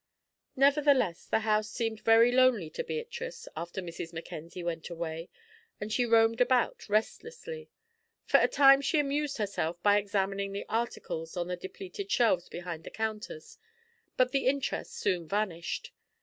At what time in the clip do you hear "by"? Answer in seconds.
9.83-9.97